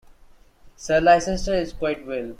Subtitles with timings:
[0.77, 2.27] Sir Leicester is quite well.